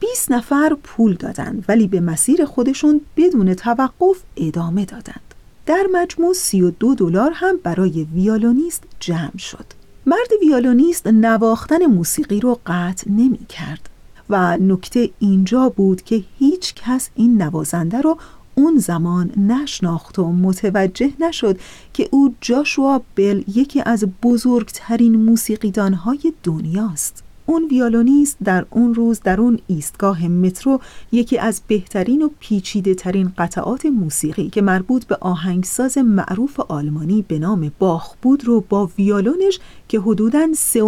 [0.00, 5.20] 20 نفر پول دادند ولی به مسیر خودشون بدون توقف ادامه دادند.
[5.66, 9.66] در مجموع 32 دلار هم برای ویالونیست جمع شد.
[10.06, 13.88] مرد ویالونیست نواختن موسیقی رو قطع نمی کرد
[14.30, 18.18] و نکته اینجا بود که هیچ کس این نوازنده رو
[18.58, 21.58] اون زمان نشناخت و متوجه نشد
[21.92, 27.22] که او جاشوا بل یکی از بزرگترین موسیقیدانهای دنیاست.
[27.46, 30.80] اون ویالونیست در اون روز در اون ایستگاه مترو
[31.12, 37.38] یکی از بهترین و پیچیده ترین قطعات موسیقی که مربوط به آهنگساز معروف آلمانی به
[37.38, 40.80] نام باخ بود رو با ویالونش که حدوداً 3.5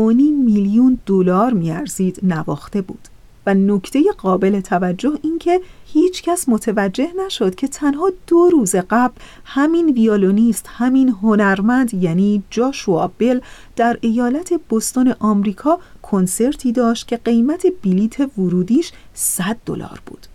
[0.45, 3.09] میلیون دلار میارزید نواخته بود.
[3.47, 5.61] و نکته قابل توجه این که
[5.93, 13.11] هیچ کس متوجه نشد که تنها دو روز قبل همین ویولونیست همین هنرمند یعنی جاشوا
[13.19, 13.41] بل
[13.77, 20.27] در ایالت بستون آمریکا کنسرتی داشت که قیمت بلیت ورودیش 100 دلار بود.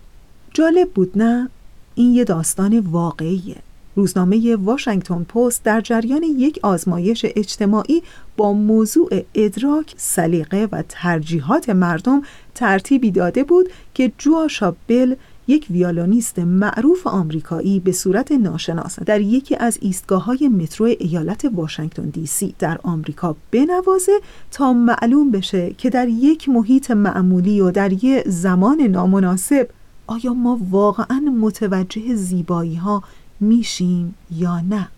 [0.54, 1.48] جالب بود نه؟
[1.94, 3.56] این یه داستان واقعیه.
[3.96, 8.02] روزنامه واشنگتن پست در جریان یک آزمایش اجتماعی
[8.36, 12.22] با موضوع ادراک، سلیقه و ترجیحات مردم
[12.54, 15.14] ترتیبی داده بود که جواشا بل
[15.46, 22.02] یک ویالونیست معروف آمریکایی به صورت ناشناس در یکی از ایستگاه های مترو ایالت واشنگتن
[22.02, 27.92] دی سی در آمریکا بنوازه تا معلوم بشه که در یک محیط معمولی و در
[27.92, 29.68] یک زمان نامناسب
[30.06, 33.02] آیا ما واقعا متوجه زیبایی ها
[33.40, 34.88] میشیم یا نه؟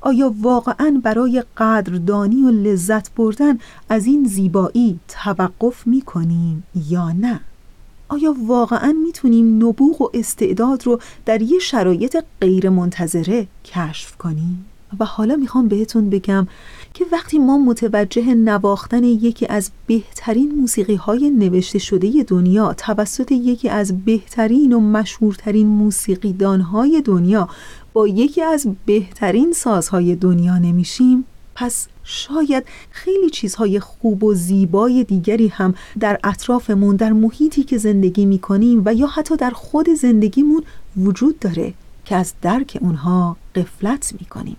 [0.00, 3.58] آیا واقعا برای قدردانی و لذت بردن
[3.88, 7.40] از این زیبایی توقف می‌کنیم یا نه؟
[8.08, 14.66] آیا واقعا می‌تونیم نبوغ و استعداد رو در یه شرایط غیر منتظره کشف کنیم؟
[15.00, 16.46] و حالا می‌خوام بهتون بگم
[16.94, 23.68] که وقتی ما متوجه نواختن یکی از بهترین موسیقی های نوشته شده دنیا توسط یکی
[23.68, 27.48] از بهترین و مشهورترین موسیقیدان های دنیا
[27.92, 35.48] با یکی از بهترین سازهای دنیا نمیشیم پس شاید خیلی چیزهای خوب و زیبای دیگری
[35.48, 40.62] هم در اطرافمون در محیطی که زندگی می‌کنیم و یا حتی در خود زندگیمون
[40.96, 44.56] وجود داره که از درک اونها قفلت می‌کنیم.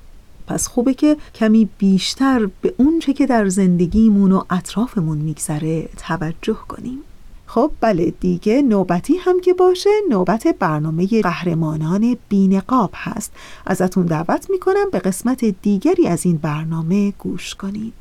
[0.47, 6.99] پس خوبه که کمی بیشتر به اونچه که در زندگیمون و اطرافمون میگذره توجه کنیم.
[7.47, 13.33] خب بله دیگه نوبتی هم که باشه نوبت برنامه قهرمانان بینقاب هست
[13.65, 17.93] ازتون دعوت می‌کنم به قسمت دیگری از این برنامه گوش کنید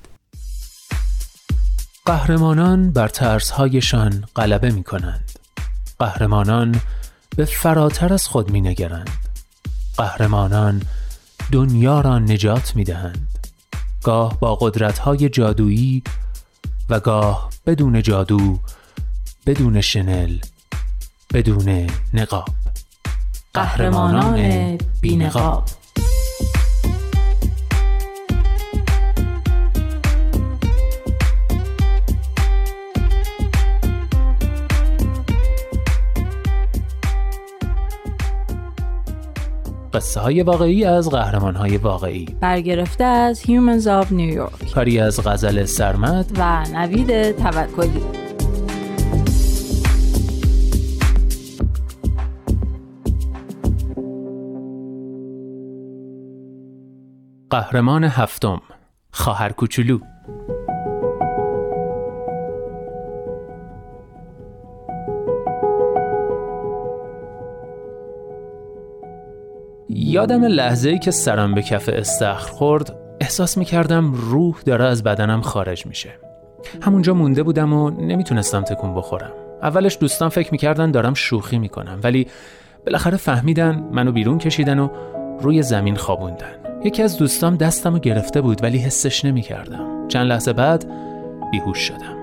[2.07, 5.31] قهرمانان بر ترسهایشان غلبه می کنند.
[5.99, 6.81] قهرمانان
[7.37, 9.11] به فراتر از خود می نگرند.
[9.97, 10.83] قهرمانان
[11.53, 13.29] دنیا را نجات می دهند.
[14.03, 16.03] گاه با قدرتهای جادویی
[16.91, 18.59] و گاه بدون جادو
[19.47, 20.39] بدون شنل
[21.35, 22.49] بدون نقاب.
[23.55, 25.65] قهرمانان بینقاب.
[39.95, 42.27] قصه های واقعی از قهرمان های واقعی.
[42.41, 44.75] برگرفته از Humans of New York.
[44.75, 48.26] کاری از غزل سرمد و نوید توکلی.
[57.51, 58.61] قهرمان هفتم
[59.13, 59.99] خواهر کوچولو.
[69.89, 75.03] یادم لحظه ای که سرم به کف استخر خورد احساس می کردم روح داره از
[75.03, 76.11] بدنم خارج میشه.
[76.83, 79.33] همونجا مونده بودم و نمی‌تونستم تکون بخورم.
[79.63, 82.27] اولش دوستان فکر می‌کردن دارم شوخی می‌کنم ولی
[82.87, 84.89] بالاخره فهمیدن منو بیرون کشیدن و
[85.41, 86.66] روی زمین خوابوندن.
[86.87, 90.09] یکی از دوستام دستمو گرفته بود ولی حسش نمی‌کردم.
[90.09, 90.87] چند لحظه بعد
[91.51, 92.17] بیهوش شدم.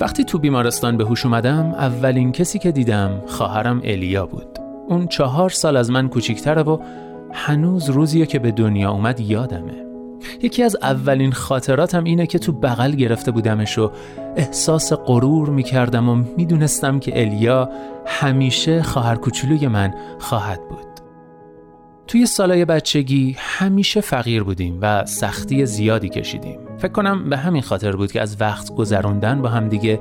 [0.00, 4.58] وقتی تو بیمارستان به هوش اومدم اولین کسی که دیدم خواهرم الیا بود.
[4.88, 6.78] اون چهار سال از من کوچیکتره و
[7.32, 9.86] هنوز روزیه که به دنیا اومد یادمه.
[10.42, 13.90] یکی از اولین خاطراتم اینه که تو بغل گرفته بودمش و
[14.36, 17.70] احساس غرور می‌کردم و می‌دونستم که الیا
[18.06, 20.86] همیشه خواهر کوچولوی من خواهد بود.
[22.06, 26.58] توی سالای بچگی همیشه فقیر بودیم و سختی زیادی کشیدیم.
[26.78, 30.00] فکر کنم به همین خاطر بود که از وقت گذروندن با هم دیگه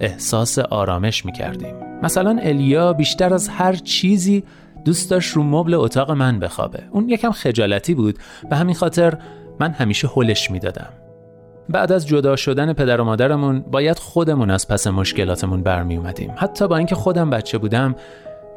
[0.00, 1.74] احساس آرامش می‌کردیم.
[2.02, 4.44] مثلا الیا بیشتر از هر چیزی
[4.84, 6.82] دوست داشت رو مبل اتاق من بخوابه.
[6.90, 8.18] اون یکم خجالتی بود.
[8.50, 9.18] به همین خاطر
[9.60, 10.88] من همیشه هلش می‌دادم.
[11.68, 16.68] بعد از جدا شدن پدر و مادرمون باید خودمون از پس مشکلاتمون برمی اومدیم حتی
[16.68, 17.94] با اینکه خودم بچه بودم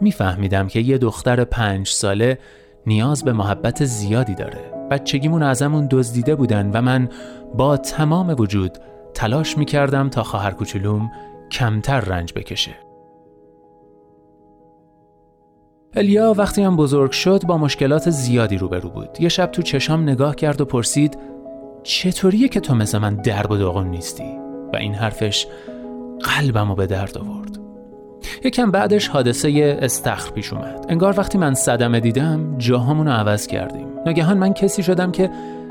[0.01, 2.39] میفهمیدم که یه دختر پنج ساله
[2.85, 4.59] نیاز به محبت زیادی داره.
[4.91, 7.09] بچگیمون ازمون دزدیده بودن و من
[7.57, 8.77] با تمام وجود
[9.13, 11.11] تلاش می‌کردم تا خواهر کوچولوم
[11.51, 12.71] کمتر رنج بکشه.
[15.95, 19.09] الیا وقتی هم بزرگ شد با مشکلات زیادی روبرو بود.
[19.19, 21.17] یه شب تو چشام نگاه کرد و پرسید
[21.83, 24.37] چطوریه که تو مثل من درب و داغون نیستی؟
[24.73, 25.47] و این حرفش
[26.23, 27.59] قلبمو به درد آورد.
[28.43, 30.85] یکم بعدش حادثه استخر پیش اومد.
[30.89, 33.87] انگار وقتی من صدمه دیدم جاهامون رو عوض کردیم.
[34.05, 35.29] ناگهان من کسی شدم که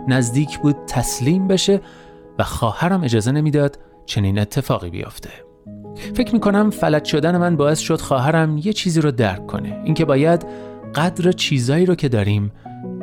[0.08, 1.80] نزدیک بود تسلیم بشه
[2.38, 5.30] و خواهرم اجازه نمی‌داد چنین اتفاقی بیفته
[6.14, 9.80] فکر می‌کنم فلج شدن من باعث شد خواهرم یه چیزی رو درک کنه.
[9.84, 10.46] اینکه باید
[10.94, 12.52] قدر چیزایی رو که داریم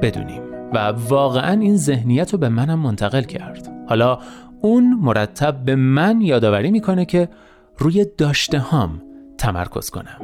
[0.01, 0.41] بدونیم.
[0.75, 3.71] و واقعا این ذهنیت رو به منم منتقل کرد.
[3.89, 4.19] حالا
[4.61, 7.29] اون مرتب به من یادآوری می‌کنه که
[7.77, 9.01] روی داشته هام
[9.37, 10.21] تمرکز کنم.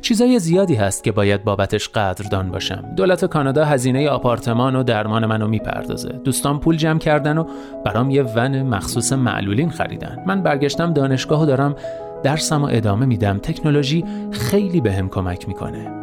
[0.00, 2.84] چیزای زیادی هست که باید بابتش قدردان باشم.
[2.96, 6.08] دولت کانادا هزینه آپارتمان و درمان منو می‌پردازه.
[6.08, 7.44] دوستان پول جمع کردن و
[7.84, 10.24] برام یه ون مخصوص معلولین خریدن.
[10.26, 11.76] من برگشتم دانشگاه و دارم
[12.22, 13.38] درسم و ادامه میدم.
[13.38, 16.01] تکنولوژی خیلی بهم به کمک می‌کنه.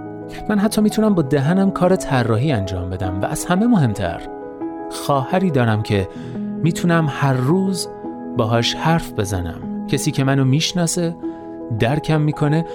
[0.49, 4.21] من حتی می‌تونم با دهنم کار طراحی انجام بدم و از همه مهمتر
[4.91, 6.07] خواهری دارم که
[6.63, 7.87] می‌تونم هر روز
[8.37, 9.87] باهاش حرف بزنم.
[9.87, 11.15] کسی که منو می‌شناسه
[11.79, 12.65] درکم می‌کنه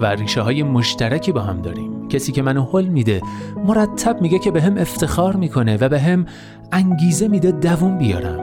[0.00, 2.08] و ریشه های مشترکی با هم داریم.
[2.08, 3.20] کسی که منو حل میده
[3.64, 6.26] مرتب میگه که به هم افتخار می‌کنه و به هم
[6.72, 8.40] انگیزه میده دووم بیارم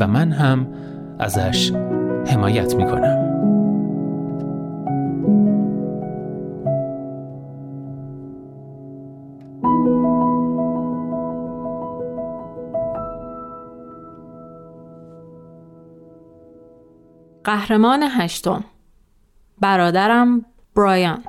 [0.00, 0.66] و من هم
[1.18, 1.72] ازش
[2.26, 3.27] حمایت می‌کنم.
[17.48, 18.64] قهرمان هشتم
[19.60, 20.44] برادرم
[20.76, 21.24] برایان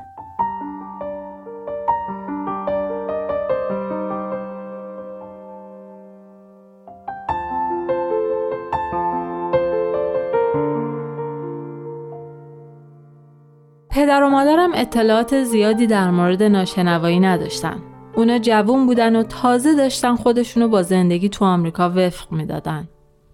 [13.90, 17.80] پدر و مادرم اطلاعات زیادی در مورد ناشنوایی نداشتن.
[18.16, 22.88] اونا جوون بودن و تازه داشتن خودشونو با زندگی تو آمریکا وفق می‌دادن.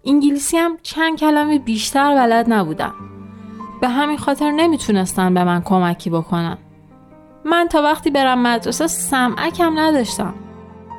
[0.06, 2.94] انگلیسی هم چند کلمه بیشتر بلد نبودم.
[3.82, 6.58] به همین خاطر نمی‌تونستن به من کمکی بکنن.
[7.46, 10.34] من تا وقتی برم مدرسه سمعکم نداشتم.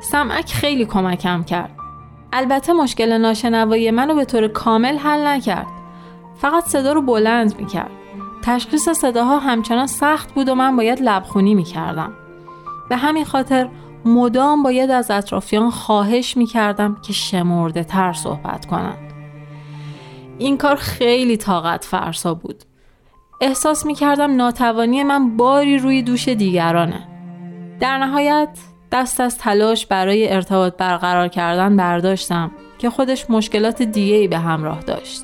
[0.01, 1.71] سمعک خیلی کمکم کرد.
[2.33, 5.67] البته مشکل ناشنوایی منو به طور کامل حل نکرد.
[6.37, 7.91] فقط صدا رو بلند می‌کرد.
[8.43, 12.13] تشخیص صداها همچنان سخت بود و من باید لبخونی می‌کردم.
[12.89, 13.69] به همین خاطر
[14.07, 19.13] مدام باید از اطرافیان خواهش می‌کردم که شمرده تر صحبت کنند.
[20.37, 22.63] این کار خیلی طاقت فرسا بود.
[23.41, 27.07] احساس می‌کردم ناتوانی من باری روی دوش دیگرانه.
[27.79, 28.49] در نهایت
[28.91, 34.79] دست از تلاش برای ارتباط برقرار کردن برداشتم که خودش مشکلات دیگه ای به همراه
[34.79, 35.23] داشت.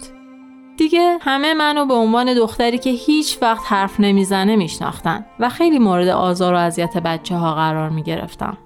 [0.77, 6.07] دیگه همه منو به عنوان دختری که هیچ وقت حرف نمی‌زنه میشناختن و خیلی مورد
[6.07, 8.57] آزار و اذیت بچه ها قرار می گرفتم.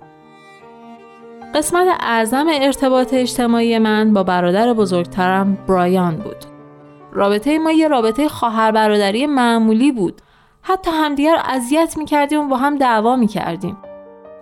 [1.55, 6.45] قسمت اعظم ارتباط اجتماعی من با برادر بزرگترم برایان بود.
[7.11, 10.21] رابطه ما یه رابطه خواهر برادری معمولی بود.
[10.61, 13.77] حتی همدیگر اذیت می‌کردیم و با هم دعوا می‌کردیم.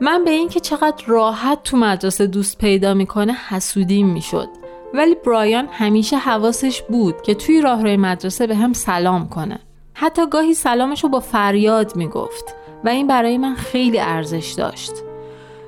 [0.01, 4.49] من به اینکه چقدر راحت تو مدرسه دوست پیدا می‌کنه حسودیم می‌شد.
[4.93, 9.59] ولی برایان همیشه حواسش بود که توی راهروی مدرسه به هم سلام کنه.
[9.93, 14.93] حتی گاهی سلامش رو با فریاد می‌گفت و این برای من خیلی ارزش داشت.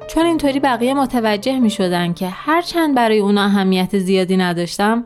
[0.07, 5.03] چون اینطوری بقیه متوجه می شدن که هرچند برای اونا اهمیت زیادی نداشتم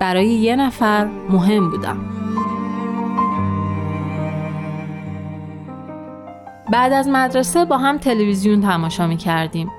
[0.00, 2.24] برای یه نفر مهم بودم.
[6.72, 9.70] بعد از مدرسه با هم تلویزیون تماشا می کردیم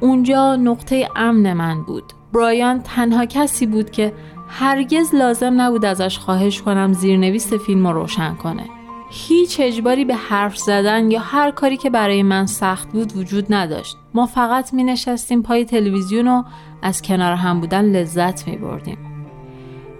[0.00, 2.12] اونجا نقطه امن من بود.
[2.32, 4.12] برایان تنها کسی بود که
[4.48, 8.79] هرگز لازم نبود ازش خواهش کنم زیرنویس فیلم رو روشن کنه.
[9.12, 13.96] هیچ اجباری به حرف زدن یا هر کاری که برای من سخت بود وجود نداشت.
[14.14, 16.42] ما فقط می نشستیم پای تلویزیون و
[16.82, 18.98] از کنار هم بودن لذت می بردیم.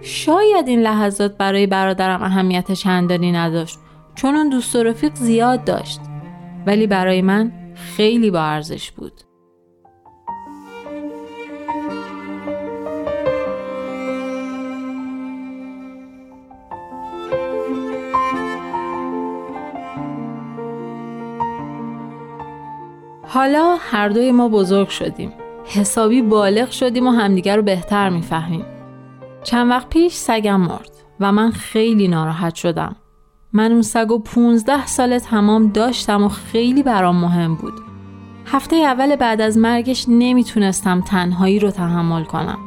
[0.01, 3.79] شاید این لحظات برای برادرم اهمیت چندانی نداشت
[4.15, 5.99] چون اون دوست و رفیق زیاد داشت
[6.65, 9.30] ولی برای من خیلی با ارزش بود.
[23.33, 25.33] حالا هر دوی ما بزرگ شدیم.
[25.65, 28.65] حسابی بالغ شدیم و همدیگر رو بهتر می‌فهمیم.
[29.43, 32.95] چند وقت پیش سگم مرد و من خیلی ناراحت شدم.
[33.53, 37.73] من اون سگ و 15 سال تمام داشتم و خیلی برام مهم بود.
[38.45, 42.57] هفته اول بعد از مرگش نمی‌تونستم تنهایی رو تحمل کنم.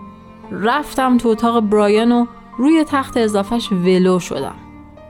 [0.50, 2.26] رفتم تو اتاق برایان و
[2.58, 4.54] روی تخت اضافهش ولو شدم.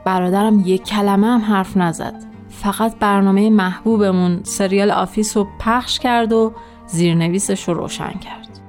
[0.05, 2.34] برادرم یک کلمه هم حرف نزد.
[2.61, 6.53] فقط برنامه محبوبمون سریال Office رو پخش کرد و
[6.87, 8.59] زیرنویسش رو روشن کرد.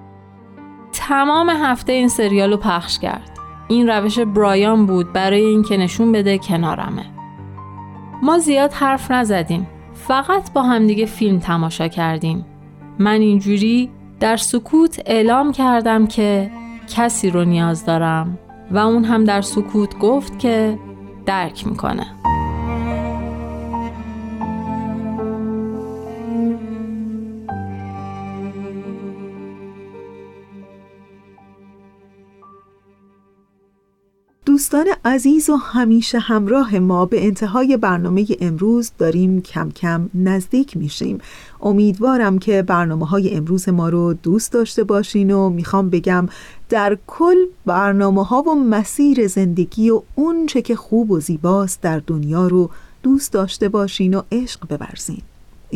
[0.92, 3.30] تمام هفته این سریال رو پخش کرد.
[3.68, 7.04] این روش برایان بود برای اینکه نشون بده کنارمه.
[8.22, 9.66] ما زیاد حرف نزدیم.
[9.94, 12.46] فقط با همدیگه فیلم تماشا کردیم.
[12.98, 16.50] من اینجوری در سکوت اعلام کردم که
[16.96, 18.38] کسی رو نیاز دارم
[18.70, 20.78] و اون هم در سکوت گفت که
[21.26, 22.06] درک می‌کنه.
[34.56, 41.18] دوستان عزیز و همیشه همراه ما به انتهای برنامه امروز داریم کم کم نزدیک میشیم.
[41.60, 46.28] امیدوارم که برنامه های امروز ما رو دوست داشته باشین و می‌خوام بگم
[46.68, 47.36] در کل
[47.66, 52.70] برنامه ها و مسیر زندگی و اون چه که خوب و زیباست در دنیا رو
[53.02, 55.22] دوست داشته باشین و عشق ببرزین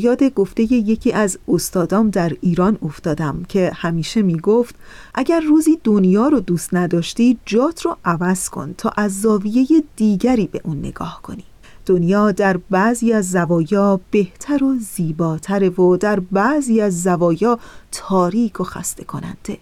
[0.04, 4.74] یاد گفته یکی از استادام در ایران افتادم که همیشه می‌گفت
[5.14, 10.60] اگر روزی دنیا رو دوست نداشتی جات رو عوض کن تا از زاویه دیگری به
[10.64, 11.44] اون نگاه کنی.
[11.86, 17.58] دنیا در بعضی از زوایا بهتر و زیباتره و در بعضی از زوایا
[17.92, 19.58] تاریک و خسته کننده.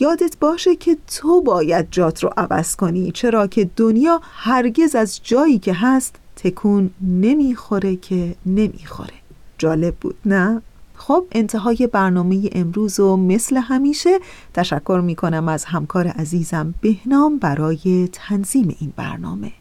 [0.00, 5.58] یادت باشه که تو باید جات رو عوض کنی چرا که دنیا هرگز از جایی
[5.58, 9.25] که هست تکون نمی‌خوره که نمی‌خوره.
[9.58, 10.62] جالب بود نه؟
[10.96, 14.18] خب انتهای برنامه امروز و مثل همیشه
[14.54, 19.52] تشکر می کنم از همکار عزیزم بهنام برای تنظیم این برنامه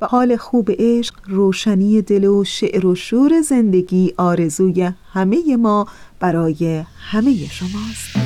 [0.00, 5.86] و حال خوب عشق روشنی دل و شعر و شور زندگی آرزوی همه ما
[6.20, 8.16] برای همه شماست